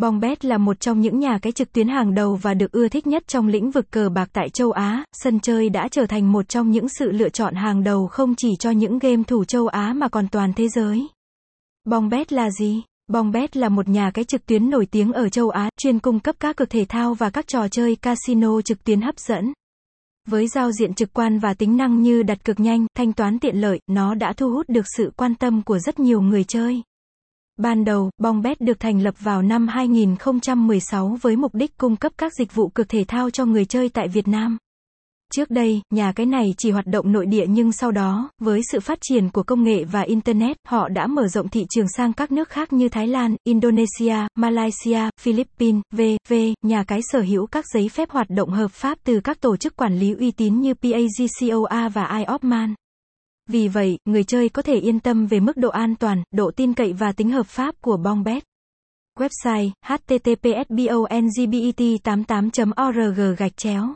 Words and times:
Bongbet 0.00 0.44
là 0.44 0.58
một 0.58 0.80
trong 0.80 1.00
những 1.00 1.18
nhà 1.18 1.38
cái 1.42 1.52
trực 1.52 1.72
tuyến 1.72 1.88
hàng 1.88 2.14
đầu 2.14 2.38
và 2.42 2.54
được 2.54 2.72
ưa 2.72 2.88
thích 2.88 3.06
nhất 3.06 3.22
trong 3.28 3.48
lĩnh 3.48 3.70
vực 3.70 3.90
cờ 3.90 4.08
bạc 4.08 4.30
tại 4.32 4.48
châu 4.48 4.70
Á, 4.70 5.04
sân 5.12 5.40
chơi 5.40 5.68
đã 5.68 5.88
trở 5.88 6.06
thành 6.06 6.32
một 6.32 6.48
trong 6.48 6.70
những 6.70 6.88
sự 6.88 7.10
lựa 7.10 7.28
chọn 7.28 7.54
hàng 7.54 7.84
đầu 7.84 8.06
không 8.06 8.34
chỉ 8.34 8.48
cho 8.58 8.70
những 8.70 8.98
game 8.98 9.22
thủ 9.26 9.44
châu 9.44 9.66
Á 9.66 9.92
mà 9.96 10.08
còn 10.08 10.28
toàn 10.28 10.52
thế 10.52 10.68
giới. 10.68 11.06
Bongbet 11.84 12.32
là 12.32 12.50
gì? 12.50 12.82
Bongbet 13.08 13.56
là 13.56 13.68
một 13.68 13.88
nhà 13.88 14.10
cái 14.14 14.24
trực 14.24 14.46
tuyến 14.46 14.70
nổi 14.70 14.86
tiếng 14.86 15.12
ở 15.12 15.28
châu 15.28 15.50
Á, 15.50 15.70
chuyên 15.80 15.98
cung 15.98 16.20
cấp 16.20 16.36
các 16.40 16.56
cược 16.56 16.70
thể 16.70 16.84
thao 16.88 17.14
và 17.14 17.30
các 17.30 17.46
trò 17.46 17.68
chơi 17.68 17.96
casino 17.96 18.60
trực 18.60 18.84
tuyến 18.84 19.00
hấp 19.00 19.18
dẫn. 19.18 19.52
Với 20.28 20.48
giao 20.48 20.72
diện 20.72 20.94
trực 20.94 21.12
quan 21.12 21.38
và 21.38 21.54
tính 21.54 21.76
năng 21.76 22.02
như 22.02 22.22
đặt 22.22 22.44
cược 22.44 22.60
nhanh, 22.60 22.86
thanh 22.96 23.12
toán 23.12 23.38
tiện 23.38 23.56
lợi, 23.56 23.80
nó 23.86 24.14
đã 24.14 24.32
thu 24.32 24.50
hút 24.50 24.68
được 24.68 24.84
sự 24.96 25.12
quan 25.16 25.34
tâm 25.34 25.62
của 25.62 25.78
rất 25.78 25.98
nhiều 25.98 26.20
người 26.20 26.44
chơi. 26.44 26.82
Ban 27.62 27.84
đầu, 27.84 28.10
Bongbet 28.18 28.60
được 28.60 28.80
thành 28.80 29.02
lập 29.02 29.14
vào 29.18 29.42
năm 29.42 29.68
2016 29.68 31.16
với 31.22 31.36
mục 31.36 31.54
đích 31.54 31.76
cung 31.78 31.96
cấp 31.96 32.12
các 32.18 32.32
dịch 32.38 32.54
vụ 32.54 32.68
cực 32.68 32.88
thể 32.88 33.04
thao 33.08 33.30
cho 33.30 33.44
người 33.44 33.64
chơi 33.64 33.88
tại 33.88 34.08
Việt 34.08 34.28
Nam. 34.28 34.58
Trước 35.34 35.50
đây, 35.50 35.80
nhà 35.90 36.12
cái 36.12 36.26
này 36.26 36.54
chỉ 36.58 36.70
hoạt 36.70 36.86
động 36.86 37.12
nội 37.12 37.26
địa 37.26 37.46
nhưng 37.48 37.72
sau 37.72 37.90
đó, 37.90 38.30
với 38.38 38.60
sự 38.72 38.80
phát 38.80 38.98
triển 39.02 39.30
của 39.30 39.42
công 39.42 39.64
nghệ 39.64 39.84
và 39.84 40.00
Internet, 40.00 40.56
họ 40.66 40.88
đã 40.88 41.06
mở 41.06 41.28
rộng 41.28 41.48
thị 41.48 41.66
trường 41.70 41.86
sang 41.96 42.12
các 42.12 42.32
nước 42.32 42.48
khác 42.48 42.72
như 42.72 42.88
Thái 42.88 43.06
Lan, 43.06 43.36
Indonesia, 43.44 44.16
Malaysia, 44.36 45.00
Philippines, 45.20 45.82
v.v. 45.92 46.34
Nhà 46.62 46.84
cái 46.84 47.00
sở 47.12 47.20
hữu 47.20 47.46
các 47.46 47.64
giấy 47.74 47.88
phép 47.88 48.10
hoạt 48.10 48.30
động 48.30 48.50
hợp 48.50 48.70
pháp 48.70 48.98
từ 49.04 49.20
các 49.20 49.40
tổ 49.40 49.56
chức 49.56 49.76
quản 49.76 49.98
lý 49.98 50.12
uy 50.12 50.30
tín 50.30 50.60
như 50.60 50.74
PAGCOA 50.74 51.88
và 51.88 52.24
IOPMAN. 52.26 52.74
Vì 53.50 53.68
vậy, 53.68 53.98
người 54.04 54.24
chơi 54.24 54.48
có 54.48 54.62
thể 54.62 54.74
yên 54.74 55.00
tâm 55.00 55.26
về 55.26 55.40
mức 55.40 55.56
độ 55.56 55.68
an 55.68 55.94
toàn, 55.96 56.22
độ 56.30 56.50
tin 56.56 56.74
cậy 56.74 56.92
và 56.92 57.12
tính 57.12 57.30
hợp 57.30 57.46
pháp 57.46 57.74
của 57.80 57.96
Bongbet. 57.96 58.44
Website 59.18 59.70
https 59.86 60.68
bongbet 60.70 61.98
88 62.04 62.70
org 62.88 63.36
gạch 63.38 63.56
chéo 63.56 63.94